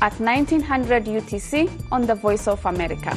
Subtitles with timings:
[0.00, 3.12] at 1900 UTC on the Voice of America.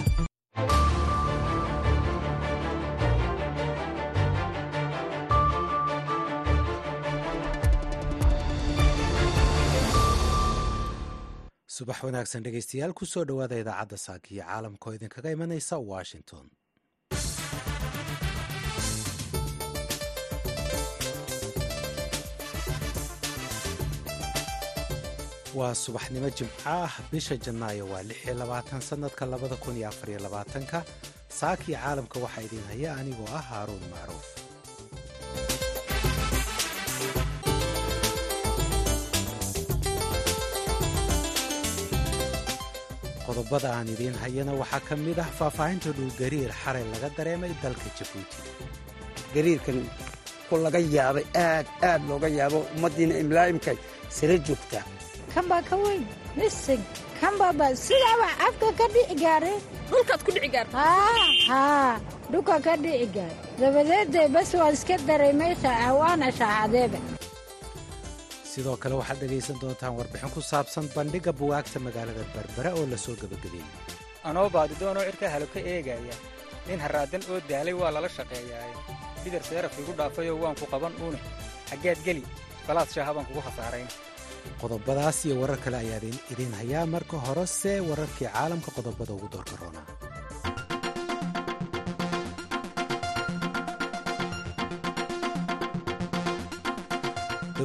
[11.76, 16.46] subax wanaagsan dhegaystayaal ku soo dhowaada idaacadda saaka iyo caalamka oo idinkaga imanaysa washington
[25.58, 30.20] waa subaxnimo jimco ah bisha janaayo waa lix iyo labaatan sannadka labada kun iyo afariyo
[30.26, 30.78] labaatanka.
[31.40, 34.28] Saakii caalamka waxaa idin haya anigoo ah haaruun macruuf
[43.26, 48.38] qodobada aan idiin hayana waxaa ka mid ah faahfaahinta dhulgariir xalay laga dareemay dalka jabuuti
[49.34, 49.78] gariirkan
[50.66, 53.78] laga yaabay aad aad looga yaabo ummaddiina imlaa'imkay
[54.18, 54.86] sala joogtaa
[55.36, 56.04] kan baa ka weyn
[56.40, 56.82] misig
[57.22, 59.54] kan baaba sidaaba afka ka dhici gaare?
[59.90, 60.78] Dhulkaad ku dhici gaarta
[61.52, 61.94] haa
[62.32, 65.54] dhulka ka dhici gaar dabadeedee bas waan iska dareemay
[66.00, 67.00] waana shaacadeeba
[68.52, 73.16] sidoo kale waxaad dhegaysan doontaan warbixin ku saabsan bandhigga buwaagta magaalada berbera oo la soo
[73.22, 73.68] gebagabeeyey
[74.30, 76.16] anoo baadidoonoo cirka halo ka eegaya.
[76.68, 78.74] Nin harraadan oo daalay waa lala shaqeeyaaye.
[79.24, 81.20] Bidar seeraf igu dhaafayoo waan ku qaban uune
[81.70, 82.24] xaggaad geli
[82.68, 83.90] balaas shaaha baan kugu khasaarayn
[84.62, 86.02] qodobadaas iyo warar kale ayaa
[86.34, 89.86] idiin hayaa marka horese wararkii caalamka qodobada ugu doorka roonaa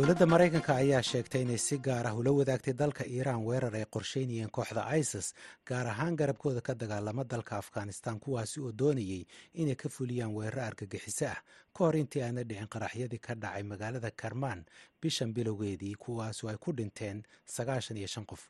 [0.00, 4.48] dowladda maraykanka ayaa sheegtay inay si gaar ah ula wadaagtay dalka iiraan weerar ay qorsheynayeen
[4.56, 5.34] kooxda isis
[5.68, 9.26] gaar ahaan garabkooda ka dagaalama dalka afghanistan kuwaasi oo doonayey
[9.60, 11.36] inay ka fuliyaan weerar argagixiso ah.
[11.76, 14.64] Ka hor intii aana dhicin qaraxyadii ka dhacay magaalada karmaan
[15.02, 18.48] bishan bilowgeedii kuwaasoo ay ku dhinteen sagaashan iyo shan qof.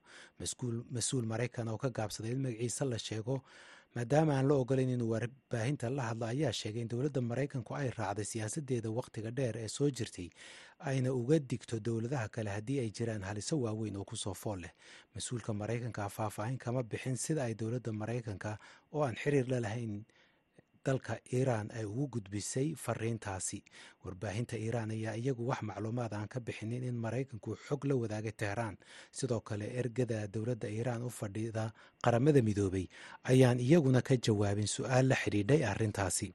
[0.94, 3.42] Mas'uul maraykan oo ka gaabsaday in magaciisa la sheego
[3.94, 8.24] maadaama aan la ogolayn inuu warbaahinta la hadlo ayaa sheegay in dowladda maraykanku ay raacday
[8.24, 10.30] siyaasadeeda wakhtiga dheer ee soo jirtay
[10.80, 14.72] ayna uga digto dowladaha kale haddii ay jiraan haliso waaweyn oo ku soo fool leh.
[15.14, 18.58] Mas'uulka maraykanka faahfaahin kama bixin sida ay dowladda maraykanka
[18.92, 20.04] oo aan xiriir la lahayn
[20.84, 23.60] dalka iiraan ay ugu gudbisay fariintaasi.
[24.04, 28.76] Warbaahinta iiraan ayaa iyagu wax macluumaad aan ka bixinin in maraykanku xog la wadaagay teheraan
[29.12, 31.72] sidoo kale ergada dowladda iiraan u fadhida
[32.04, 32.88] qaramada midoobay
[33.28, 36.32] ayaan iyaguna ka jawaabin su'aal la xidhiidhay arrintaasi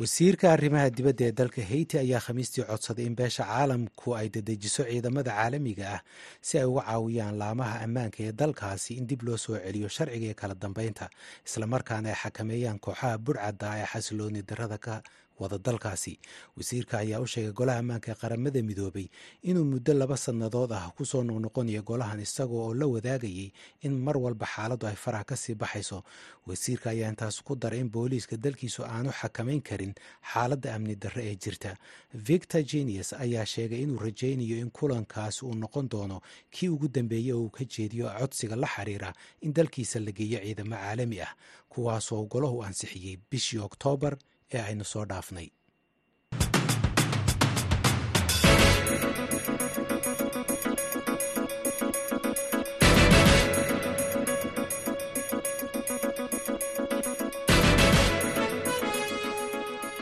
[0.00, 5.30] wasiirka arrimaha dibadda ee dalka haiti ayaa khamiistii codsaday in beesha caalamku ay dadejiso ciidamada
[5.36, 6.00] caalamiga ah
[6.46, 10.34] si ay uga caawiyaan laamaha ammaanka ee dalkaasi in dib loo soo celiyo sharciga iyo
[10.40, 11.06] kala dambeynta
[11.48, 14.94] islamarkaana ay xakameeyaan kooxaha burcadda ee xasilooni darada ka
[15.40, 16.14] wada dalkaasi.
[16.56, 19.06] Wasiirka ayaa u sheegay golaha ammaanka qaramada midoobay
[19.42, 23.48] inuu muddo laba sannadood ah ku soo noqnoqonayo golahan isagoo oo la wadaagayay
[23.86, 25.98] in mar walba xaaladdu ay faraha ka sii baxayso.
[26.46, 29.94] Wasiirka ayaa intaas ku daray in booliiska dalkiisu aanu xakamayn karin
[30.32, 31.76] xaaladda amni darre ee jirta.
[32.14, 36.20] Victor genius ayaa sheegay inuu rajaynayo in kulankaasi uu noqon doono
[36.50, 40.76] kii ugu dambeeyey oo uu ka jeediyo codsiga la xiriira in dalkiisa la geeyo ciidamo
[40.76, 41.32] caalami ah
[41.68, 44.16] kuwaasoo golahu ansixiyey bishii oktoobar
[44.54, 45.48] ee aynu soo dhaafnay.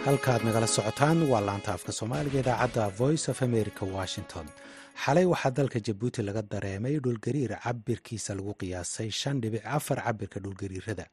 [0.06, 4.46] halkaad nagala socotaan waa laanta afka soomaaliga idaacadda voice of america washington
[5.04, 11.06] xalay waxaa dalka jabuuti laga dareemay dhulgariir cabirkiisa lagu qiyaasay shan dhibic afar cabirka dhulgariirada.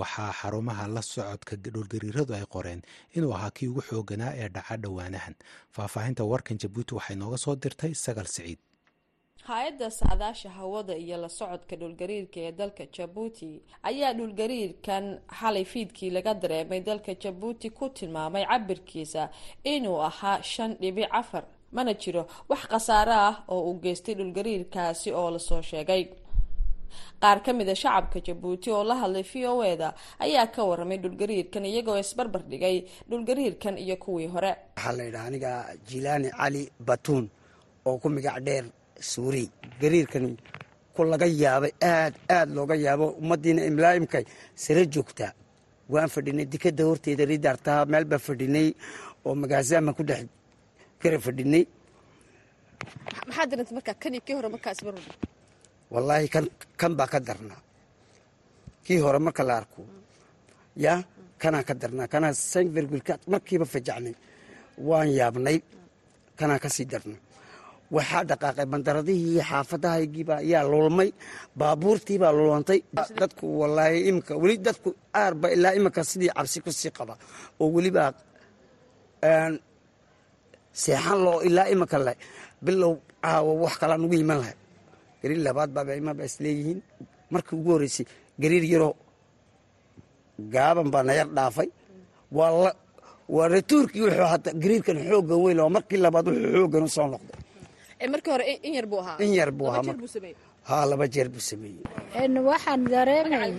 [0.00, 2.80] Waxaa xarumaha la socodka dhulgariiradu ay qoreen
[3.16, 5.34] inuu ahaa kii ugu xooganaa ee dhaca dhowaanahan.
[5.74, 8.58] Faahfaahinta warkan jabuuti waxay nooga soo dirtay sagal siciid.
[9.46, 15.04] Hay'adda saadaasha hawada iyo la socodka dhulgariirka ee dalka jabuuti ayaa dhulgariirkan
[15.40, 19.30] xalay fiidkii laga dareemay dalka jabuuti ku tilmaamay cabirkiisa
[19.64, 25.30] inuu ahaa shan dhibic afar mana jiro wax khasaare ah oo uu geystay dhulgariirkaasi oo
[25.30, 26.02] la soo sheegay.
[27.22, 29.88] Qaar ka mid a shacabka jabuuti oo la hadlay v o eda
[30.24, 32.76] ayaa ka waramay dhulgariirkan iyagoo isbarbar dhigay
[33.10, 34.52] dhulgariirkan iyo kuwii hore.
[34.76, 35.50] Waxaa la yidhaha aniga
[35.88, 37.24] jilaani cali batuun
[37.86, 38.64] oo ku magac dheer
[39.00, 39.44] suuri.
[39.80, 40.36] Gariirkan
[40.94, 44.24] ku laga yaabay aad aad looga yaabo ummaddiina imlaa'imkay
[44.54, 45.32] sala joogtaa
[45.92, 48.68] waan fadhinay dikadda horteeda ridaartaa meel baa fadhinay
[49.26, 50.24] oo magaasaama ku dhex
[51.00, 51.64] kara fadhinay.
[54.30, 54.48] Iyo
[55.94, 56.44] wallaahi kan
[56.80, 57.60] kan baa ka darnaa
[58.84, 59.82] kii hore marka la arko
[60.84, 60.98] yaa
[61.42, 64.14] kanaa ka darnaa kanaa sanvergulka markiiba fajacnay
[64.88, 65.58] waan yaabnay
[66.38, 66.86] kanaa ka sii
[67.96, 71.10] waxaa dhaqaaqay bandaradihii xaafadahaygiibaa yaa lulmay
[71.58, 72.80] baabuurtiibaa lulantay
[73.20, 74.88] dadku walaahi imika weli dadku
[75.22, 77.14] aarba ilaa imika sidii cabsi ku sii qaba.
[77.62, 78.10] Oo welibaa
[80.82, 82.12] seexan loo ilaa imika le
[82.64, 82.92] bilow
[83.24, 84.56] caawa wax kalaa nugu iman lahay.
[85.20, 86.80] Gariir labaad baaba imaba isleeyihiin
[87.32, 88.06] markii ugu horreysay
[88.42, 88.94] gariir yaroo
[90.54, 91.68] gaaban baa nayar dhaafay.
[92.36, 92.72] Waa
[93.36, 97.38] waa ratuurkii wuxuu hata gariirkan xooggan weyn oo markii labaad wuxuu xooggan u soo noqday.
[98.12, 99.16] Markii hore in yar buu ahaa.
[99.24, 99.82] In yar buu ahaa.
[100.68, 101.82] Haa laba jeer buu sameeyey.
[102.50, 103.52] Waxaan dareemay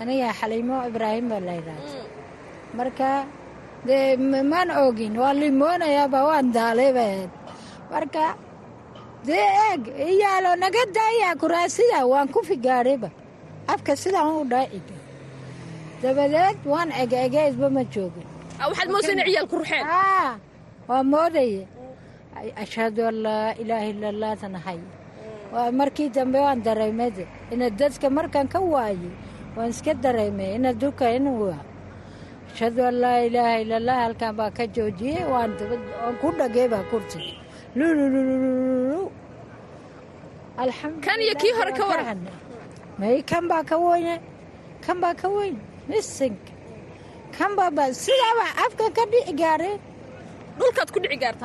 [0.00, 2.02] aniga xaliimo ibraahim baa laydhaahda
[2.78, 3.08] marka
[3.86, 4.16] dee
[4.52, 7.30] maan ogin waa limoonayaaba waan daaleybaed
[7.92, 8.24] marka
[9.26, 13.10] dee eeg iyaalo naga daayaa kuraasida waan ku figaadhayba
[13.72, 14.96] afka sidaan u dhaacida
[16.02, 18.26] dabadeed waan egeegeysba ma joogin
[20.88, 21.64] waa moodaya
[22.62, 24.78] ashhadu an laa ilaaha illa allah tanahay
[25.80, 29.12] markii dambe waan dareemade ina dadka markaan ka waayey
[29.56, 30.70] waan iska dareemay ina
[31.18, 31.60] in waa
[32.54, 35.50] ashhadu an laa ilaaha illa allah halkan baa ka joojiyey waan
[36.20, 37.34] ku dhagay baa kursiga
[37.78, 39.00] lululululu
[41.06, 42.18] kan iyo kii hore ka waran.
[42.98, 44.16] may kan baa ka weyne
[44.86, 45.56] kan baa ka weyn
[45.88, 46.52] misinka
[47.36, 49.78] kan baaba sidaaba afka ka dhici gaareen
[50.58, 51.44] dhulkaad ku dhici gaarta.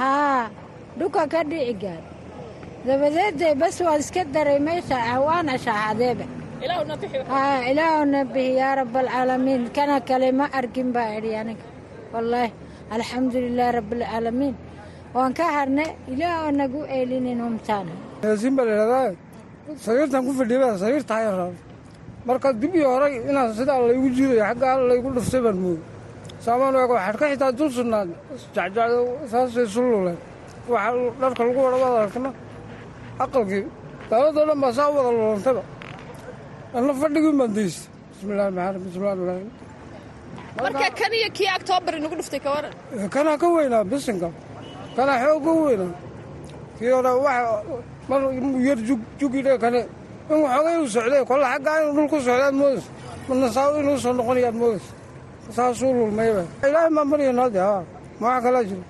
[0.00, 0.42] Haa
[0.98, 2.02] dhulka ka dhici gaar
[2.86, 4.80] dabadeedee bas waan iska dareemay
[5.26, 11.64] waana shaaxadeeba haa ilaahuna bihi yaa rabaalcaalamiin kana kale ma arkin baa idhi aniga.
[12.12, 12.52] Wallaahi
[12.90, 14.54] alxamdulilaah rabaalcaalamiin
[15.14, 17.92] waan ka harne ilaahoo nagu eelinin humtaana
[18.22, 19.14] yaasiin baa laydhahdaa
[19.84, 21.54] sariirtan ku fadhiiba sariirta hayaraan
[22.26, 25.78] marka dibii horay inaan sidaa laygu jiidayo xaggaa laygu dhuftay baan mooy
[26.44, 28.08] saamaan eego waxaad ka xitaa dul sugnaan.
[28.54, 29.00] Jacjacdo
[29.30, 30.18] saasay sulluleen
[30.72, 32.30] waxa dharka lagu wada wada arkna
[33.24, 33.64] aqalkii.
[34.10, 35.62] Daaladoo dhan baa saa u wada lulantayba
[38.84, 39.50] bismillahi rahim
[40.62, 42.72] marka kan iyo kii octoobar inagu dhuftay ka waran
[43.14, 44.28] kanaa ka weynaa bisinka
[44.96, 45.92] kanaa xoog u weynaa.
[46.78, 47.62] Kii hore waxa
[48.08, 48.20] mar
[48.68, 49.80] yar jug jugidhe kane
[50.30, 52.90] in waxoogay u socday kolle xaggaa inuu dhul ku socdaad moodaysa
[53.28, 54.92] marna saa inuu soo noqonayaad moodaysa
[55.56, 57.82] saasuu lulmayba ilaahay maa maryanade haa.
[58.20, 58.84] Maxaa kalaa jiro.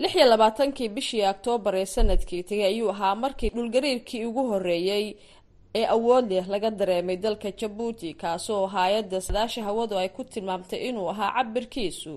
[0.00, 5.06] Lix iyo labaatankii bishii oktoobar ee sannadkii tegay ayuu ahaa markii dhulgariirkii ugu horreeyey
[5.78, 11.08] ee awood leh laga dareemay dalka jabuuti kaasoo hay'adda sadaasha hawadu ay ku tilmaamtay inuu
[11.12, 12.12] ahaa cabirkiisu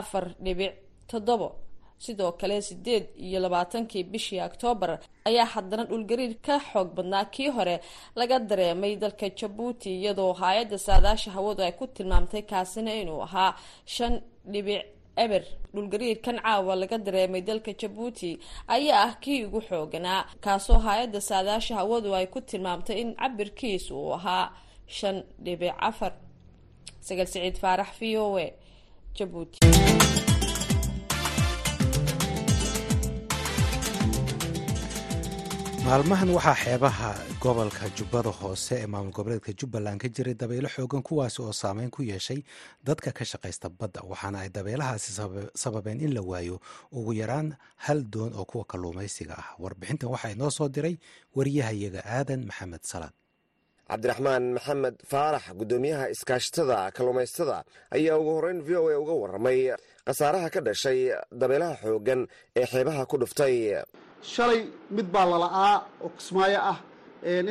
[0.00, 0.72] afar dhibic
[1.10, 1.48] toddobo.
[2.04, 4.90] Sidoo kale sideed iyo labaatankii bishii oktoobar
[5.28, 7.76] ayaa haddana dhulgariir ka xoog badnaa kii hore
[8.18, 13.50] laga dareemay dalka jabuuti iyadoo hay'adda saadaasha hawadu ay ku tilmaamtay kaasina inuu ahaa
[13.94, 14.14] shan
[14.52, 14.82] dhibic
[15.16, 15.42] eber
[15.74, 18.38] dhulgariirkan caawa laga dareemay dalka jabuuti
[18.68, 24.12] ayaa ah kii ugu xooganaa kaasoo hay'adda saadaasha hawadu ay ku tilmaamtay in cabirkiisu uu
[24.14, 24.52] ahaa
[24.86, 26.12] shan dhibic afar.
[27.00, 28.48] Sagal siciid faarax v o e
[29.16, 29.58] jabuuti
[35.86, 37.10] maalmahan waxaa xeebaha
[37.42, 42.02] gobolka jubbada hoose ee maamul goboleedka jubbaland ka jiray dabaylo xoogan kuwaasi oo saameyn ku
[42.10, 42.40] yeeshay
[42.86, 45.10] dadka ka shaqaysta badda waxaana ay dabeelahaasi
[45.62, 46.60] sababeen in la waayo
[46.92, 47.56] ugu yaraan
[47.86, 49.48] hal doon oo kuwa kalluumaysiga ah.
[49.62, 50.94] Warbixintan waxaa inoo soo diray
[51.36, 53.14] wariyahayaga aadan maxamed salaad
[53.90, 57.64] cabdiraxmaan maxamed faarax guddoomiyaha iskaashatada kalluumaystada
[57.96, 59.58] ayaa ugu horreyn v o a uga warramay
[60.06, 60.98] khasaaraha ka dhashay
[61.40, 62.20] dabeelaha xooggan
[62.60, 63.56] ee xeebaha ku dhuftay
[64.22, 65.74] shalay mid baa lala'aa
[66.04, 66.78] oo kismaayo ah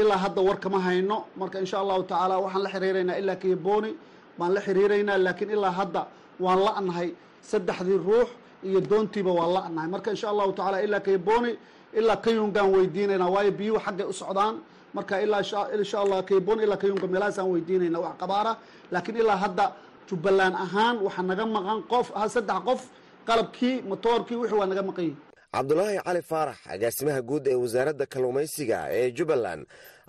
[0.01, 1.25] ilaa hadda war kama hayno.
[1.39, 3.91] Marka insha allahu tacaala waxaan la xiriiraynaa ilaa kayaboni
[4.39, 6.01] baan la xiriiraynaa laakiin ilaa hadda
[6.39, 7.09] waan la'nahay
[7.51, 8.29] saddexdii ruux
[8.67, 9.87] iyo doontiiba waan la'nahay.
[9.93, 11.51] Marka insha allahu tacaala ilaa kayaboni
[11.99, 14.55] ilaa kayungaan weydiinaynaa waayo biyuhu xaggay u socdaan.
[14.95, 15.41] Marka ilaa
[15.79, 18.51] insha allah kayaboni ilaa kayunga meelahaasaan weydiinayna wax qabaara.
[18.91, 19.65] Laakiin ilaa hadda
[20.09, 22.81] jubbaland ahaan waxaa naga maqan qof saddex qof
[23.27, 28.77] qalabkii motoorkii wixii waa naga maqan yihiin cabdulaahi cali faarax agaasimaha guud ee wasaaradda kalluumaysiga
[28.99, 29.63] ee jubbaland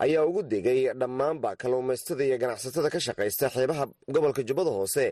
[0.04, 3.84] ayaa ugu degay dhammaanba kalluumaystada iyo ganacsatada ka shaqaysta xeebaha
[4.14, 5.04] gobolka jubbada hoose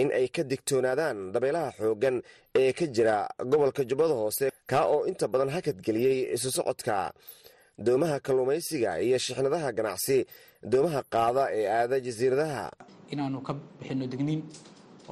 [0.00, 2.16] in ay ka digtoonaadaan dabeelaha xooggan
[2.60, 3.16] ee ka jira
[3.52, 7.12] gobolka jubbada hoose kaa oo inta badan hakadgeliyey isu socodka.
[7.86, 10.16] Doomaha kalluumaysiga iyo shixnadaha ganacsi
[10.72, 12.64] doomaha qaada ee aada jasiiradaha.
[13.12, 14.40] Inaanu ka bixino digniin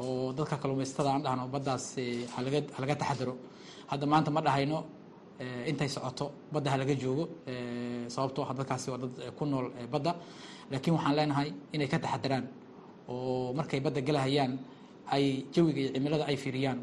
[0.02, 1.84] oo dadka kalluumaysatada aan dhahno baddaas
[2.76, 3.34] halaga taxadaro
[3.90, 4.78] hadda maanta ma dhahayno
[5.70, 7.24] intay socoto badda halaga joogo
[8.14, 10.12] sababtoo ah dadkaasi waa dad ku nool badda.
[10.70, 12.44] Laakiin waxaan leenahay inay ka taxadaraan
[13.08, 14.52] oo markay badda galahayaan
[15.14, 15.24] ay
[15.54, 16.78] jawiga iyo cimilada ay fiiriyaan.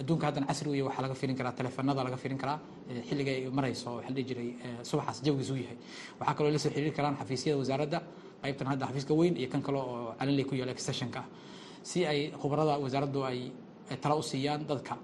[0.00, 2.58] Adduunka haddana casri wey waxaa laga firin karaa telefoonada laga firin karaa
[3.08, 4.48] xilliga ay marayso waxaa dhihi jiray
[4.82, 5.78] subaxaas jawigiis uu yahay.
[6.20, 7.98] Waxaa kaloo la xiriiri karaan xafiisyada wasaaradda
[8.42, 11.22] qaybtan hadda xafiiska weyn iyo kan kale oo calinley ku yaalla extensionka
[11.82, 13.38] si ay khubarada wasaaraddu ay
[14.02, 14.94] tala u siiyaan dadka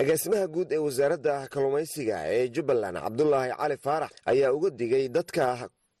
[0.00, 5.44] agaasimaha guud ee wasaaradda kalluumaysiga ee jubbaland cabdulaahi cali faarax ayaa uga digay dadka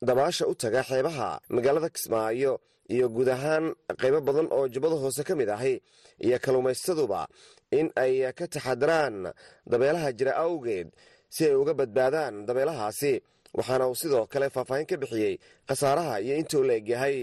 [0.08, 2.52] dabaasha u taga xeebaha magaalada kismaayo
[2.94, 3.64] iyo guud ahaan
[4.02, 5.74] qaybo badan oo jubbada hoose ka mid ahi
[6.26, 7.20] iyo kalluumaystaduba
[7.78, 9.16] in ay ka taxadaraan
[9.72, 10.88] dabeelaha jira awgeed
[11.34, 13.12] si ay uga badbaadaan dabeelahaasi
[13.58, 15.34] waxaana uu sidoo kale faahfaahin ka bixiyey
[15.68, 17.16] khasaaraha iyo intuu la egyahay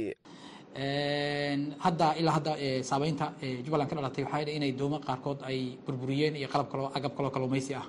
[0.77, 2.51] hadda ilaa hadda
[2.83, 3.33] saameynta
[3.65, 7.31] jubbaland ka dhalatay waxaa yidhi inay doomo qaarkood ay burburiyeen iyo qalab kaloo agab kaloo
[7.31, 7.85] kalluumaysi ah.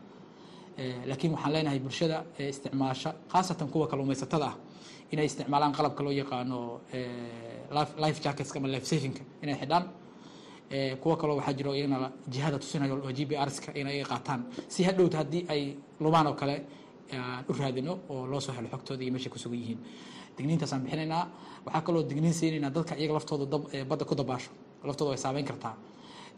[1.07, 4.55] Laakiin waxaan leenahay bulshada isticmaasha khaasatan kuwa kalluumaysatada ah
[5.13, 6.81] inay isticmaalaan qalabka loo yaqaano
[8.05, 9.85] life jackets ama life savinka inay xidhaan.
[11.03, 14.41] Kuwa kaloo waxaa jiro iyagana jihada tusinayo oo g p rska inay qaataan.
[14.69, 16.57] Si hadhowta haddii ay lumaan oo kale
[17.13, 19.79] aan u raadino oo loo soo helo xogtooda iyo meeshay ku yihiin
[20.39, 21.25] digniintaasaan bixinaynaa
[21.67, 23.45] waxaa kaloo digniin siinaynaa dadka iyaga laftooda
[23.91, 24.51] badda ku dabaasho.
[24.89, 25.75] Laftooda way saameyn kartaa.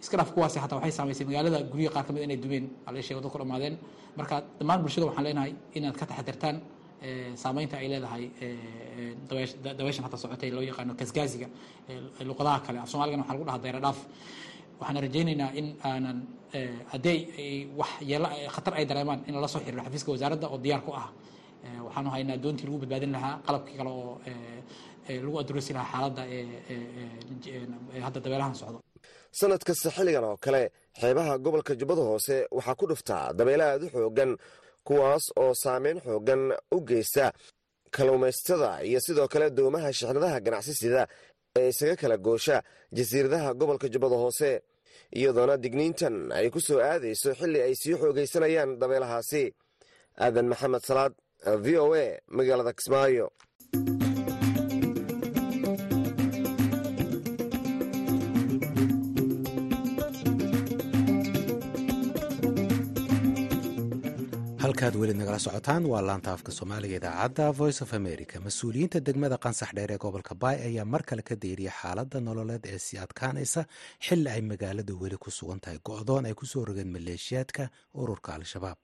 [0.02, 3.38] Iska dhaaf kuwaasi hataa waxay saamaysay magaalada guryaha qaar ka inay dumeen ala sheego dadku
[3.38, 3.74] dhammaadeen.
[4.16, 6.56] Marka dhammaan bulshada waxaan leenahay inaad ka taxadirtaan
[7.42, 8.24] saameynta ay leedahay
[9.78, 11.46] dabeeshan hata socotay loo yaqaano kasgaaziga
[12.28, 12.78] luqadaha kale.
[12.80, 13.98] Af soomaaligana waxaa lagu dhahaa dayra dhaaf.
[14.80, 16.18] Waxaan rajaynaynaa in aanan
[16.92, 20.92] haddii wax yeelo khatar ay dareemaan in lala soo xiriiro xafiiska wasaaradda oo diyaar ku
[20.92, 21.08] ah
[21.86, 24.14] waxaanu haynaa doontii lagu badbaadin lahaa qalabkii kale oo
[25.24, 26.22] lagu adureysi lahaa xaaladda
[28.06, 28.78] hadda dabeelahan socdo.
[29.38, 30.62] Sanad xilligan oo kale
[31.00, 34.30] xeebaha gobolka jubbada hoose waxaa ku dhuftaa dabeela aad u xoogan
[34.86, 36.42] kuwaas oo saameyn xoogan
[36.76, 37.26] u geysta
[37.94, 41.02] kalluumaystada iyo sidoo kale doomaha shixnadaha ganacsisida
[41.58, 42.56] ee isaga kala goosha
[42.96, 44.50] jasiiradaha gobolka jubbada hoose.
[45.18, 49.42] Iyadoona digniintan ay ku soo aadayso xilli ay sii xoogaysanayaan dabeelahaasi.
[50.24, 51.12] Aadan maxamed salaad
[51.44, 53.26] v o a magaalada kismaayo
[64.62, 68.34] halkaad weli nagala socotaan waa laanta afka soomaaliga idaacadda voice of america.
[68.46, 72.78] Mas'uuliyiinta degmada qansax dheer ee gobolka baay ayaa mar kale ka deeriya xaaladda nololeed ee
[72.86, 73.62] sii adkaanaysa
[74.06, 77.64] xilli ay magaaladu weli ku sugan tahay go-doon ay ku soo rogeen maleeshiyaadka
[78.02, 78.78] ururka al-shabaab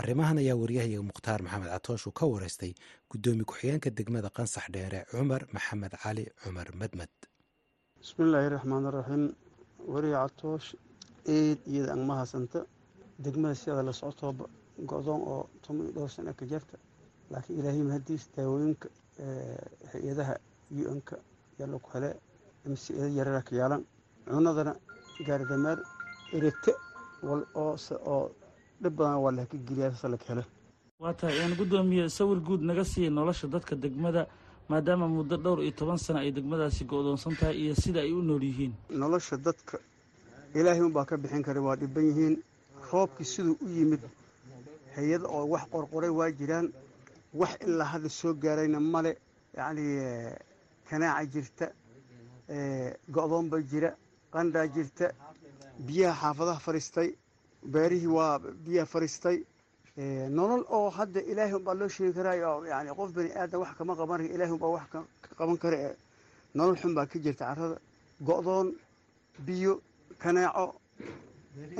[0.00, 2.72] arrimahan ayaa waryahayaga mukhtaar maxamed catoosh uu ka wareystay
[3.10, 7.12] guddoomiye ku-xigeenka degmada qansax dheere cumar maxamed cali cumar medmed
[8.00, 9.24] bismillaahi raxmaan raxiim
[9.92, 10.68] wariya catoosh
[11.36, 12.58] eed iyada angma haysanta
[13.24, 14.44] degmada siada la socotooba
[14.90, 16.76] go-doon oo toban iyo dhowr sana ka jarta
[17.30, 18.88] laakiin ilaahay mahadiis daawooyinka
[19.92, 20.34] hay'adaha
[20.80, 21.16] u-n-ka
[21.58, 22.10] yalla ku hele
[22.66, 23.82] mcada yarara ka yaalan
[24.26, 24.72] cunadana
[25.26, 25.78] gaaridameer
[26.36, 26.72] erete
[27.54, 28.22] oo
[28.84, 30.44] dhib badan waa laka geliyaa sasa laka hele
[31.02, 34.22] waa tahay aan guddoomiye sawir guud naga siiya nolosha dadka degmada
[34.70, 38.42] maadaama muddo dhowr iyo toban sana ay degmadaasi go-doonsan tahay iyo sida ay u nool
[38.42, 38.72] yihiin.
[38.90, 39.76] Nolosha dadka
[40.54, 42.34] ilaahay unbaa ka bixin kara waa dhiban yihiin.
[42.92, 44.00] Roobkii siduu u yimid
[44.96, 46.66] hay'ada oo wax qorqoray waa jiraan.
[47.40, 49.12] Wax ilaa hadda soo gaarayna male
[49.56, 49.84] yacni
[50.88, 51.66] kanaaca jirta
[53.14, 53.90] go-doonba jira
[54.32, 55.06] qandhaa jirta
[55.86, 57.08] biyaha xaafadaha fadhiistay
[57.72, 59.38] beerihii waa biyaha fadhiistay
[60.38, 63.96] nolol oo hadda ilaahay unbaa loo sheegi karaa oo yani qof bani aadan wax kama
[63.96, 65.04] qaban ilaahay unbaa wax ka
[65.38, 65.94] qaban kara ee
[66.54, 67.76] nolol xun baa ka jirta carrada.
[68.26, 68.68] Go-doon
[69.46, 69.80] biyo
[70.18, 70.74] kanaaco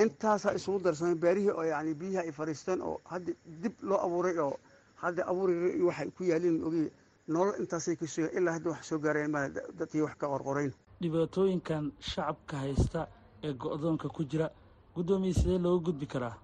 [0.03, 3.31] intaasaa isugu darsamay beerihii oo yani biyaha ay fadhiisteen oo hadda
[3.63, 4.57] dib loo abuuray oo
[5.03, 6.83] hadda abuuri waxay ku yaalin ogi
[7.27, 8.05] nolol intaasay ka
[8.37, 9.47] ilaa hadda wax soo gaareen male
[9.79, 13.07] dadkii wax ka qorqorayn dhibaatooyinkan shacabka haysta
[13.43, 14.47] ee go-doonka ku jira
[14.95, 16.35] guddoomiye sidee looga gudbi karaa?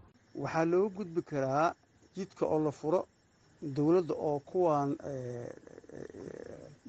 [0.41, 1.73] Waxaa looga gudbi karaa
[2.15, 3.01] jidka oo la furo
[3.75, 4.89] dowladda oo kuwan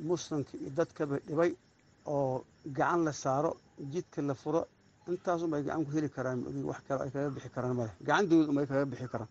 [0.09, 1.53] muslimka iyo dadkaba dhibay
[2.07, 2.45] oo
[2.77, 3.51] gacan la saaro
[3.93, 4.61] jidka la furo
[5.09, 6.39] intaasunba ay gacan ku heli karaan
[6.71, 9.31] wax kale ay kaga bixi karaan male gacan dowlad uma ay kaga bixi karaan.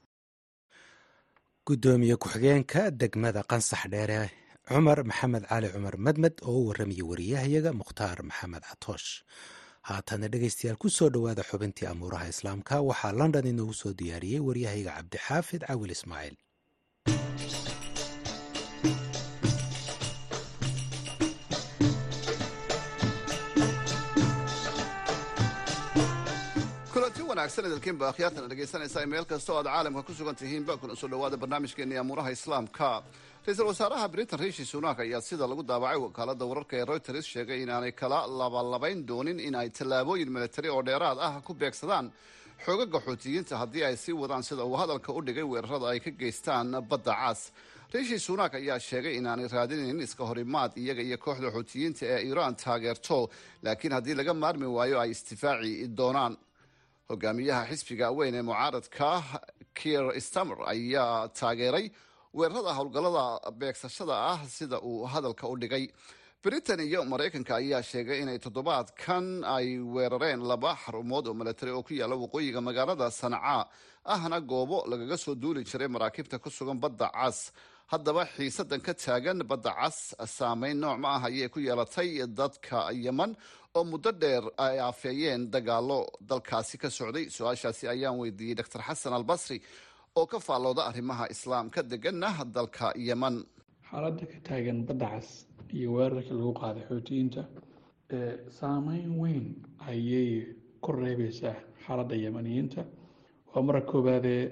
[1.66, 4.20] Guddoomiye ku-xigeenka degmada qansax dheere
[4.68, 9.10] cumar maxamed cali cumar medmed oo u warramaya wariyahayaga mukhtaar maxamed catoosh
[9.90, 10.28] haatana
[10.82, 16.36] ku soo dhowaada xubintii amuuraha islaamka waxaa london inoogu soo diyaariyey waryahayaga cabdixaafid cawil ismaaciil
[26.94, 31.38] kulanti wanaagsan idalkiinba akhyaartana dhegaysanaysaa meel kasta aad caalamka ku sugan tihiinba kuna soo dhowaada
[31.42, 32.90] barnaamijkeennii amuuraha islaamka
[33.46, 37.92] ra'iisul wasaaraha britain riishi sunak ayaa sida lagu daabacay wakaalada wararka ee reuters sheegay inaanay
[38.02, 42.12] kala labalabayn doonin in ay tallaabooyin militari oo dheeraad ah ku beegsadaan
[42.66, 46.68] xoogaga xuutiyiinta haddii ay sii wadaan sida uu hadalka u dhigay weerarada ay ka geystaan
[46.90, 47.42] badda caas
[47.94, 53.30] riishi sunak ayaa sheegay inaanay raadinayn iska horimaad iyaga iyo kooxda xuutiyiinta ee iiraan taageerto
[53.66, 56.34] laakiin haddii laga maarmi waayo ay isdifaaci doonaan.
[57.10, 59.08] Hogaamiyaha xisbiga weyn ee mucaaradka
[59.80, 61.86] kier stamer ayaa taageeray
[62.34, 65.86] weerarada howlgallada beegsashada ah sida uu hadalka u dhigay.
[66.44, 71.94] Britain iyo maraykanka ayaa sheegay inay toddobaadkan ay weerareen laba xarumood oo milatari oo ku
[71.94, 73.68] yaalla waqooyiga magaalada sanca
[74.06, 77.52] ahna goobo lagaga soo duuli jiray maraakiibta ku sugan badda cas.
[77.92, 83.36] Haddaba xiisadan ka taagan badda cas saameyn nooc ma ah ayay ku yeelatay dadka yeman
[83.76, 87.30] oo muddo dheer ay aafeeyeen dagaalo dalkaasi ka socday.
[87.30, 89.62] Su'aashaasi ayaan weydiiyey doctor xasan albasri
[90.20, 93.36] oo ka faallooda arrimaha islaamka deganna dalka yeman
[93.90, 95.30] xaaladda ka taagan badda cas
[95.74, 97.42] iyo weerarkii lagu qaaday xootiyiinta
[98.60, 99.46] saameyn weyn
[99.88, 100.32] ayay
[100.84, 102.82] ku reebeysaa xaaladda yemaniyiinta
[103.54, 104.44] waa mara koowaadee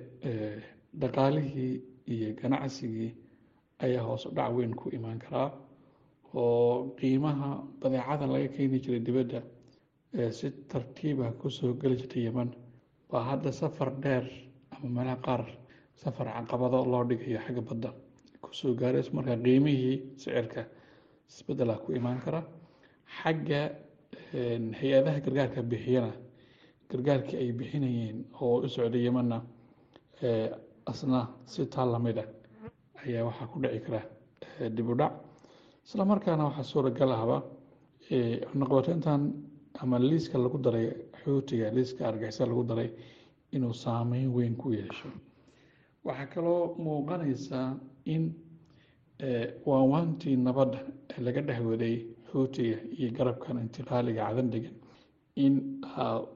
[1.01, 1.74] dhaqaalihii
[2.13, 3.12] iyo ganacsigii
[3.84, 5.50] ayaa hoos u dhac weyn ku imaan karaa
[6.34, 7.50] oo qiimaha
[7.82, 9.39] badeecada laga keeni jiray dibadda
[10.38, 12.50] si tartiiba ku soo geli jirtay yeman
[13.12, 14.25] waa hadda safar dheer
[14.80, 15.42] ama meelaha qaar
[16.02, 17.90] safar caqabado loo dhigayo xagga badda
[18.42, 20.62] ku soo gaarays marka qiimihii sicirka
[21.30, 22.42] isbedela ku imaan kara.
[23.20, 23.62] Xagga
[24.80, 26.12] hay'adaha gargaarka bixiyana
[26.90, 29.38] gargaarkii ay bixinayeen oo u socday yemanna
[30.92, 32.24] asna si taa lamida
[33.06, 34.02] ayaa waxaa ku dhici kara
[34.76, 35.14] dib u dhac.
[35.86, 37.38] Isla markaana waxaa suuragal ahba
[38.60, 39.22] noqotintan
[39.82, 40.88] ama liiska lagu daray
[41.24, 42.90] xootiga liiska argixisa lagu daray
[43.56, 45.10] inuu saameyn weyn ku yeesho.
[46.06, 47.68] Waxaa kaloo muuqanaysaa
[48.13, 48.24] in
[49.65, 50.79] waawaantii nabadda
[51.12, 51.96] ee laga dhex waday
[52.32, 54.75] xootiga iyo garabkan intiqaaliga cadan degan
[55.36, 55.53] in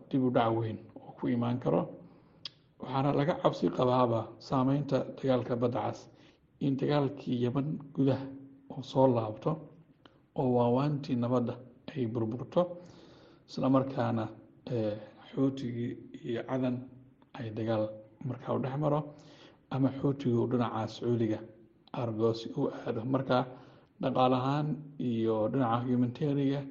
[0.09, 1.81] dib u dhac weyn oo ku imaan karo
[2.79, 5.99] waxaana laga cabsi qabaaba saameynta dagaalka badda cas.
[6.65, 8.25] In dagaalkii yeman gudaha
[8.73, 9.51] oo soo laabto
[10.39, 11.53] oo waawaantii nabadda
[11.95, 12.61] ay burburto
[13.49, 14.25] isla markaana
[15.29, 15.91] xootigii
[16.27, 16.75] iyo cadan
[17.39, 17.83] ay dagaal
[18.27, 18.99] markaa u dhex maro
[19.73, 21.39] ama xootigu dhinaca sacuudiga
[22.01, 23.01] argoosi u aado.
[23.13, 23.37] Marka
[24.01, 24.67] dhaqaal ahaan
[24.99, 26.61] iyo dhinaca humanitariga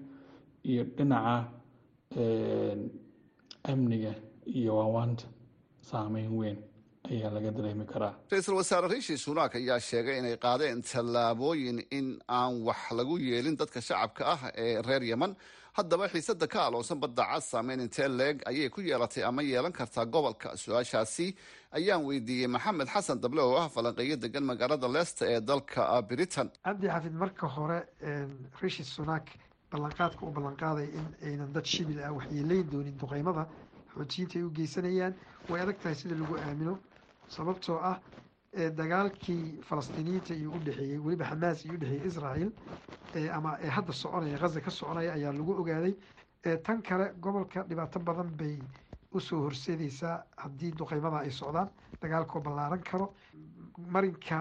[0.70, 1.34] iyo dhinaca
[3.72, 4.12] amniga
[4.58, 5.26] iyo waawaanta
[5.88, 6.58] saameyn weyn
[7.10, 8.14] ayaa laga dareemi karaa.
[8.30, 13.80] Ra'iisul wasaare riishi sunak ayaa sheegay inay qaadeen tallaabooyin in aan wax lagu yeelin dadka
[13.80, 15.34] shacabka ah ee reer yeman
[15.78, 20.04] haddaba xiisada ka aloonsan badda cas saameyn intee leeg ayay ku yeelatay ama yeelan kartaa
[20.06, 20.56] gobolka.
[20.62, 21.34] Su'aashaasi
[21.78, 26.48] ayaan weydiiyey maxamed xasan dable oo ah falanqeeyo degan magaalada leicester ee dalka britain.
[26.64, 27.78] Cabdi xafid marka hore
[28.62, 29.26] rishi sunak
[29.72, 33.44] ballanqaadka u ballanqaaday in aynan dad shibil ah waxyeelayn doonin duqeymada.
[33.96, 35.14] Xootiyiinta ay u geysanayaan.
[35.50, 36.78] Way adag tahay sida lagu aamino
[37.28, 37.98] sababtoo ah
[38.76, 42.50] dagaalkii falastiiniyiinta iyo u dhexeeyey weliba xamaas iyo udhexeeyey israel
[43.32, 45.94] ama ee hadda soconaya ghaza ka soconaya ayaa lagu ogaaday
[46.64, 48.58] tan kale gobolka dhibaato badan bay
[49.12, 51.68] u soo horseedeysaa haddii duqeymada ay socdaan
[52.00, 53.14] dagaalkoo ballaaran karo
[53.88, 54.40] marinka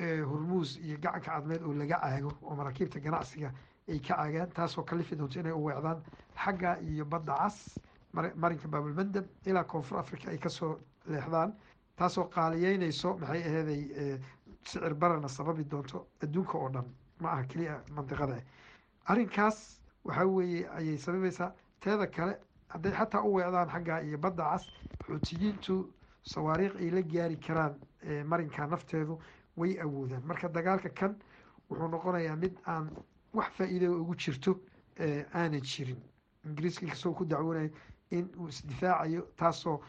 [0.00, 3.52] hormuus iyo gacanka cadmeed oo laga caago oo maraakiibta ganacsiga
[3.88, 6.02] ay ka caagaan taasoo kalifi doonto inay u weecdaan
[6.44, 7.78] xagga iyo badda cas
[8.12, 11.52] marinka baabulmandab ilaa koonfur africa ay ka soo leexdaan
[12.00, 13.82] taasoo qaaliyeynayso maxay aheeday
[14.64, 16.86] sicir barana sababi doonto adduunka oo dhan.
[17.20, 18.36] Ma aha keliya mandiqada
[19.10, 19.58] arrinkaas
[20.04, 21.52] waxaa weeye ayay sababaysaa.
[21.80, 22.34] Teeda kale
[22.68, 24.64] hadday xataa u weecdaan xagga iyo badda cas
[25.06, 25.74] xuutiyiintu
[26.22, 27.74] sawaariikh ay la gaari karaan
[28.24, 29.18] marinka nafteedu
[29.56, 30.22] way awoodaan.
[30.24, 31.16] Marka dagaalka kan
[31.70, 32.90] wuxuu noqonayaa mid aan
[33.34, 34.56] wax faa-iida ugu jirto
[35.34, 36.00] aanan jirin.
[36.46, 37.70] Ingiriiska ka soo ku dacwoonayo
[38.10, 39.80] in uu isdifaacayo taasoo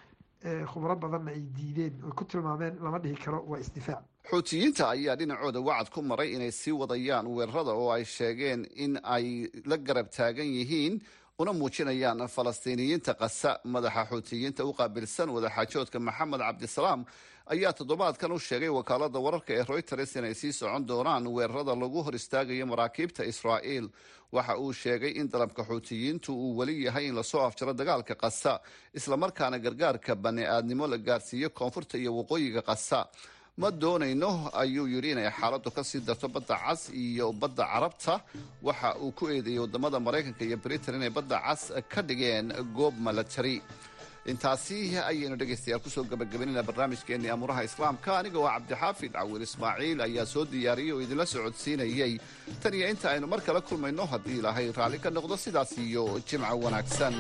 [0.71, 4.01] khubro badanna ay diideen oy ku tilmaameen lama dhihi karo waa isdifaac.
[4.29, 9.49] Xuutiyiinta ayaa dhinacooda wacad ku maray inay sii wadayaan weerarada oo ay sheegeen in ay
[9.65, 11.01] la garab taagan yihiin
[11.41, 17.01] una muujinayaan falastiiniyiinta qasa madaxa xuutiyiinta u qaabilsan wadaxaajoodka maxamed cabdisalaam
[17.53, 22.15] ayaa toddobaadkan u sheegay wakaalada wararka ee reuters inay sii socon doonaan weerarada lagu hor
[22.19, 23.87] istaagayo maraakiibta israa'iil.
[24.35, 28.53] Waxa uu sheegay in dalabka xuutiyiintu uu weli yahay in la soo afjaro dagaalka qasa
[28.99, 32.99] islamarkaana gargaarka bani-aadnimo la gaarsiiyo koonfurta iyo waqooyiga qasa
[33.57, 34.49] ma doonayno?
[34.53, 38.21] Ayuu yidhi inay xaaladdu ka sii darto badda cas iyo badda carabta.
[38.63, 43.61] Waxa uu ku eedeeyey waddamada maraykanka iyo britain inay badda cas ka dhigeen goob milatary
[44.25, 48.17] intaasi ayaynu dhegaystayaal ku soo gabagabaynayna barnaamijkeenii amuuraha islaamka.
[48.19, 52.13] Aniga oo cabdixaafid cawil ismaaciil ayaa soo diyaariyey oo idinla socodsiinayey
[52.63, 56.55] tan iyo inta aynu mar kale kulmayno haddii ilaahay raalli ka noqdo sidaas iyo jimco
[56.63, 57.13] wanaagsan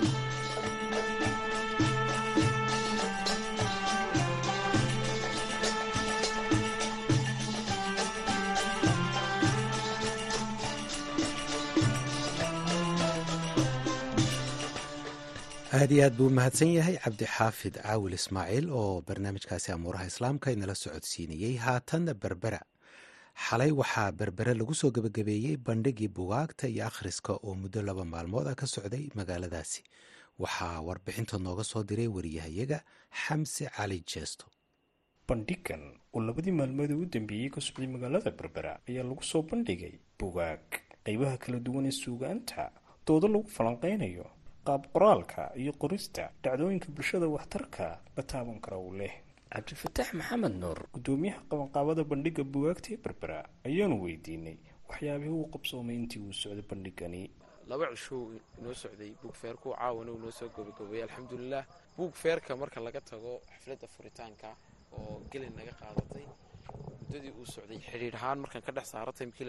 [15.81, 21.55] aad iyo aad buu mahadsan yahay cabdixaafid caawil ismaaciil oo barnaamijkaasi amuuraha islaamka inala socodsiinayey
[21.65, 22.61] haatanna berbera.
[23.45, 28.55] Xalay waxaa berbere lagu soo gebagabeeyey bandhigii bugaagta iyo akhriska oo muddo laba maalmood ah
[28.61, 29.81] ka socday magaaladaasi.
[30.43, 32.79] Waxaa warbixinta nooga soo diray wariyahayaga
[33.23, 34.45] xamse cali jeesto.
[35.27, 40.65] Bandhigan oo labadii maalmood u dambeeyey ka socday magaalada berbera ayaa lagu soo bandhigay bugaag.
[41.05, 42.69] Qeybaha kala duwan ee suugaanta
[43.07, 44.25] doodo lagu falanqeynayo
[44.67, 47.85] qaab qoraalka iyo qorista dhacdooyinka bulshada waxtarka
[48.17, 49.13] la taaban kara uu leh.
[49.53, 50.79] Cabdifataax maxamed nuur.
[50.95, 54.57] Gudoomiyaha qabanqaabada bandhiga bugaagta ee berbera ayaanu weydiinay
[54.89, 57.23] waxyaabihii uu qabsoomay intii uu socday bandhigani.
[57.69, 58.23] Laba cishuu
[58.59, 61.63] inoo socday buug feerku caawana uu noo soo gabagabeeyey alxamdulilah
[61.97, 64.49] buug feerka marka laga tago xafladda furitaanka
[64.97, 66.25] oo gelin naga qaadatay
[67.01, 69.45] muddadii uu socday xidhiir ahaan markaan ka dhex saara timkii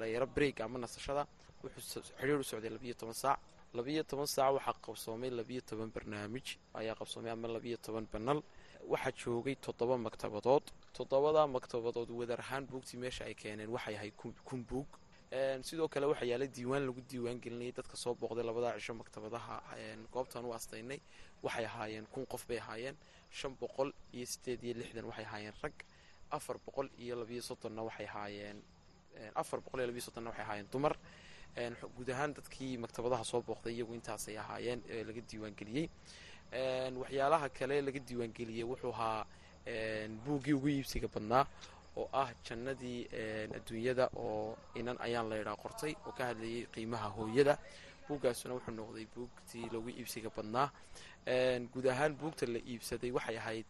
[0.00, 1.26] la yaro break ama nasashada
[1.62, 3.38] wuxuu xidhiir u socday labiyo toban saac
[3.74, 8.42] labiyo toban saac waxaa qabsoomay labiyo toban barnaamij ayaa qabsoomay ama labiyo toban banal.
[8.92, 10.64] Waxaa joogay toddoba maktabadood.
[10.96, 14.10] Toddobada maktabadood wadar ahaan buugtii meesha ay keeneen waxay ahay
[14.44, 14.86] kun buug
[15.62, 19.62] sidoo kale waxaa yaalla diiwaan lagu diiwaan gelinayay dadka soo booqday labadaa cisho maktabadaha.
[20.12, 21.00] Goobtan u astaynay
[21.42, 22.96] waxay ahaayeen kun qof bay ahaayeen.
[23.30, 25.72] Shan boqol iyo sideed iyo lixdan waxay ahaayeen rag.
[26.30, 28.58] Afar boqol iyo labiyo soddonna waxay ahaayeen
[29.34, 30.96] afar boqol iyo labiyo soddonna waxay ahaayeen dumar
[31.96, 35.88] guud ahaan dadkii maktabadaha soo booqday iyagu intaasay ahaayeen ee laga diiwaangeliyey.
[37.00, 39.26] Waxyaalaha kale laga diiwaangeliyey wuxuu ahaa
[40.24, 41.46] buuggii ugu iibsiga badnaa
[41.96, 43.08] oo ah jannadii
[43.56, 47.58] adduunyada oo inan ayaan laydhaa qortay oo ka hadlayay qiimaha hooyada.
[48.08, 50.70] Buuggaasuna wuxuu noqday buugtii lagu iibsiga badnaa.
[51.72, 53.66] Guud ahaan buugta la iibsaday waxay ahayd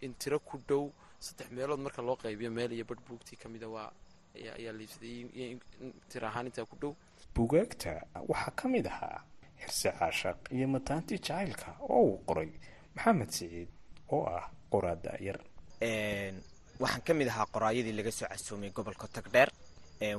[0.00, 3.68] in tiro ku dhow saddex meelood marka loo qaybiyo meel iyo badh buugtii ka mida
[3.68, 3.92] waa
[4.34, 5.58] ayaa la iibsaday
[6.08, 6.94] tiro ahaan intaa ku dhow
[7.34, 7.92] bugaagta
[8.30, 9.18] waxaa ka mid ahaa
[9.62, 12.50] xirse caashaq iyo mataantii jacaylka oo uu qoray
[12.94, 13.68] maxamed siciid
[14.14, 15.38] oo ah qoraa da'yar
[16.82, 19.50] waxaan ka mid ahaa qoraayadii laga soo casuumay gobolka tagdheer.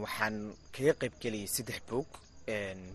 [0.04, 0.36] Waxaan
[0.74, 2.08] kaga qaybgeliyay saddex buug.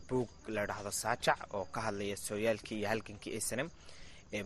[0.09, 3.69] Buug la dhahdo saajac oo ka hadlaya sooyaalkii iyo halgankii esanam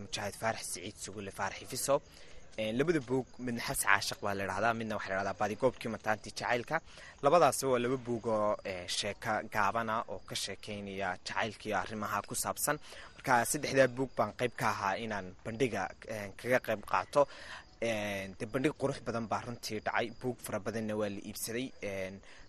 [0.03, 1.95] mujaahid faarax siciid sugulle faarax ifiso
[2.57, 6.77] labada buug midna xabsi caashaq baa la dhahdaa midna waxaa la dhahdaa baadigoobkii mataantii jacaylka.
[7.23, 8.55] Labadaasi waa laba buug oo
[8.87, 12.79] sheeka gaabana oo ka sheekeynaya jacaylkii arrimaha ku saabsan.
[13.15, 15.89] Marka saddexdaa buug baan qayb ka ahaa inaan bandhiga
[16.39, 17.27] kaga qayb qaato.
[18.39, 20.07] De bandhig qurux badan baa runtii dhacay.
[20.21, 21.67] Buug fara badanna waa la iibsaday.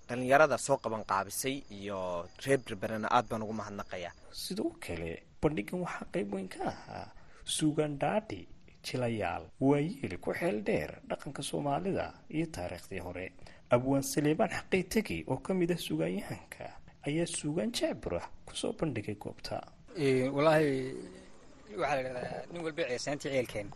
[0.08, 5.10] Dhalinyarada soo qaban qaabisay iyo reer berberana aad baan ugu mahadnaqaya sidoo kale
[5.42, 7.08] bandhigan waxaa qayb weyn ka ahaa
[7.44, 8.46] suugaan dhaadhi
[8.86, 13.26] jilayaal waayeeli ku xeel dheer dhaqanka soomaalida iyo taariikhdii hore.
[13.74, 16.64] Abwaan saleebaan xaqii tegi oo ka mid ah suugaanyahanka
[17.06, 19.56] ayaa suugaan jacbura ku soo bandhigay goobta.
[20.36, 20.70] Walaahi
[21.80, 23.68] waxaa la dhahdaa nin walba ceesaantii ceelkeen.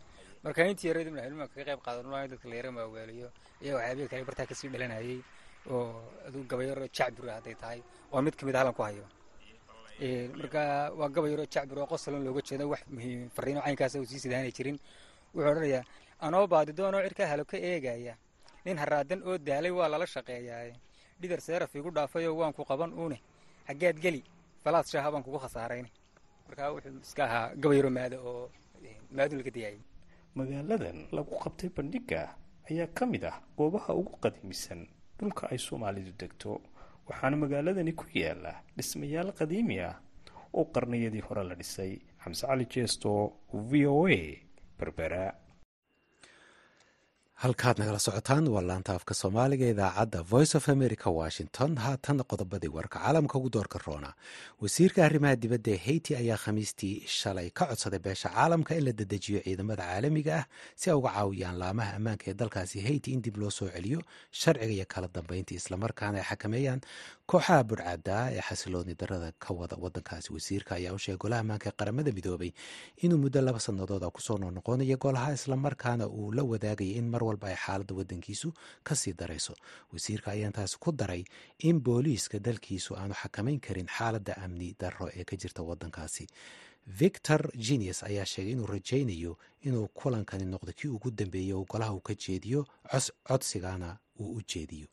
[0.45, 3.29] Marka intii yareedu madaxweynuhu kaga qayb qaadan dadka la yara maaweeliyo
[3.65, 5.19] iyo waxyaabihii kale bartaa ka sii dhalanayay
[5.71, 7.81] oo aduu gabayaro jacbura hadday tahay
[8.13, 9.05] waa mid ka mid halan ku hayo
[10.01, 12.81] marka waa gabayaro jacbur oo qosalon looga jeedo wax
[13.37, 14.79] fariino caynkaas uu sii sidaanay jirin.
[15.35, 15.85] Wuxuu odhanayaa
[16.21, 18.15] anoo baadidoonoo cirka halo ka eegaya.
[18.65, 20.75] Nin haraadan oo daalay waa lala shaqeeyaaye
[21.21, 23.21] dhidar seeraf igu dhaafayoo waan ku qaban uune.
[23.69, 24.23] Xaggeed geli.
[24.65, 25.87] Falaad shaaha baan kugu khasaarayn.
[26.49, 28.51] Marka wuxuu iska ahaa gabayaro maada oo
[29.13, 29.81] maadu laga dayaayay
[30.35, 32.35] magaaladan lagu qabtay bandhiga
[32.71, 34.87] ayaa ka mid ah goobaha ugu qadiimisan
[35.19, 36.61] dhulka ay soomaalidu degto
[37.11, 39.95] waxaana magaaladani ku yaalla dhismayaal qadiimi ah
[40.55, 41.93] oo qarniyadii hore la dhisay.
[42.23, 43.11] Xamse cali jeesto
[43.53, 44.19] v o a
[44.79, 45.35] berbera
[47.43, 51.71] halkaad nagala socotaan waa laanta afka soomaaliga idaacadda voice of america washington.
[51.85, 54.11] Haatan qodobadii warka caalamka ugu doorka roona.
[54.63, 59.41] Wasiirka arrimaha dibadda ee haiti ayaa khamiistii shalay ka codsaday beesha caalamka in la dedejiyo
[59.45, 60.45] ciidamada caalamiga ah
[60.81, 64.01] si ay uga caawiyaan laamaha ammaanka ee dalkaasi haiti in dib loo soo celiyo
[64.41, 66.81] sharciga iyo kala dambeyntii islamarkaana ay xakameeyaan
[67.31, 71.77] kooxaha budhcadda ee xasilooni darada ka wada wadankaasi wasiirka ayaa u sheegay golaha ammaanka ee
[71.81, 72.51] qaramada midoobay
[73.05, 77.23] inuu muddo laba sannadood a ku soo noqnoqonayo golaha islamarkaana uu la wadaagaya in mar
[77.29, 78.49] walba ay xaaladda wadankiisu
[78.87, 79.55] ka sii darayso.
[79.93, 81.23] Wasiirka ayaa intaasi ku daray
[81.69, 86.25] in booliiska dalkiisu aanu xakamayn karin xaaladda amni darro ee ka jirta wadankaasi
[87.01, 89.33] victor genius ayaa sheegay inuu rajaynayo
[89.67, 92.61] inuu kulankani noqdo kii ugu dambeeyey oo golaha uu ka jeediyo
[93.29, 94.87] codsigana uu u jeediyo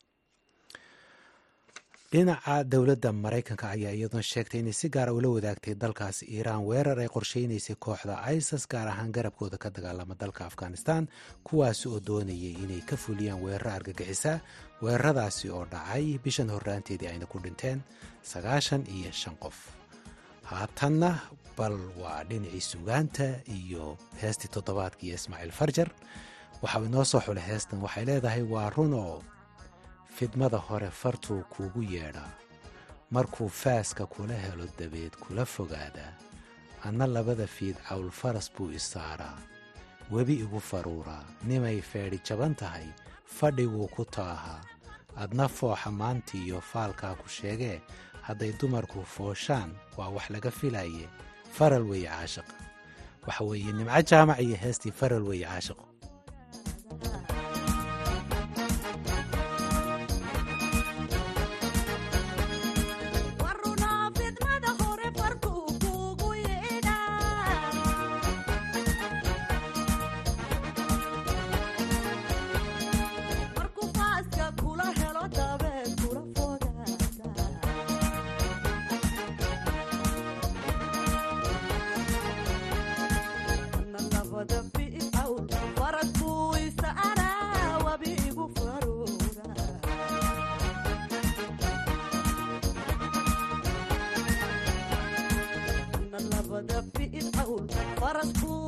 [2.12, 7.08] dhinaca dowladda maraykanka ayaa iyaduna sheegtay inay si gaara ula wadaagtay dalkaas iiraan weerar ay
[7.16, 11.02] qorsheynaysay kooxda isis gaar ahaan garabkooda ka dagaalama dalka afghanistan
[11.44, 14.40] kuwaasi oo doonayay inay ka fuliyaan weerar argagixisa
[14.82, 17.84] weeraradaasi oo dhacay bishan horraanteedii ayna ku dhinteen
[18.24, 19.56] sagaashan iyo shan qof.
[20.48, 21.10] Haatanna
[21.58, 25.88] bal waa dhinacii sugaanta iyo heestii toddobaadka iyo ismaaciil farjar.
[26.62, 29.20] Waxau inoo soo xulay heestan waxay leedahay waa runoo
[30.18, 32.30] fidmada hore fartuu kuugu yeedhaa
[33.10, 36.12] markuu faaska kula helo dabeed kula fogaadaa
[36.84, 39.38] anna labada fiid cawl faras buu isaaraa
[40.10, 42.86] webi igu faruuraa nimay feedhi jaban tahay
[43.38, 44.60] fadhiguu ku taahaa
[45.16, 47.80] adna fooxa maantiiyo faalkaa ku sheegee
[48.26, 51.08] hadday dumarku fooshaan waa wax laga filaye
[51.56, 52.54] faral weeye caashiqa
[53.26, 55.46] waxa weeye nimco jaamac iyo heestii faral weeye
[98.14, 98.67] caashiqo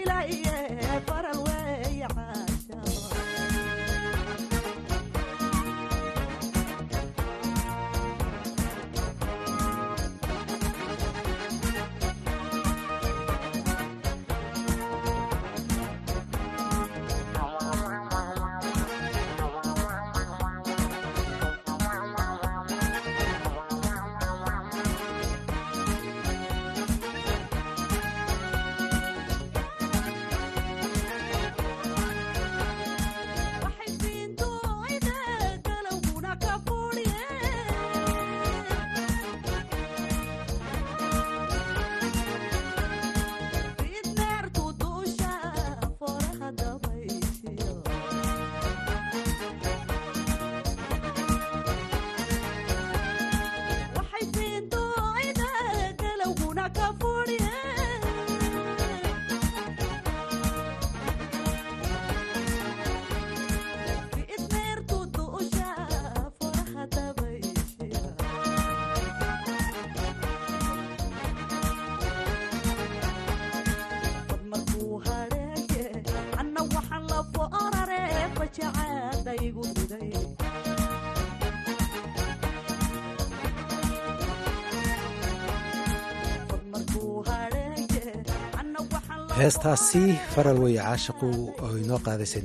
[89.41, 90.01] heestaasi
[90.33, 91.27] faral weeye caashiqu
[91.65, 92.41] oo inoo qaadaysay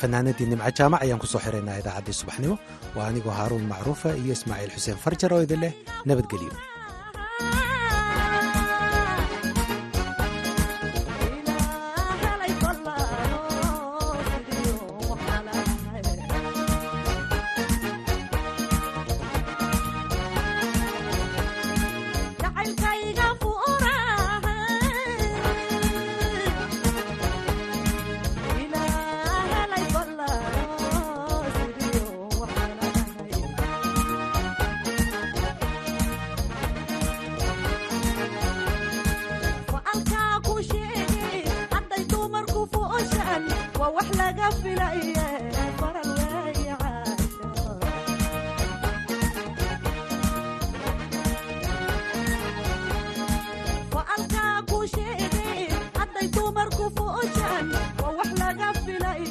[0.00, 2.56] fanaanadii nimco jaamac ayaan ku soo xiraynaa idaacaddii subaxnimo.
[2.96, 5.72] Waa anigoo haaruun macruufa iyo ismaaciil xuseen farjar oo idin leh
[6.08, 6.52] nabadgelyo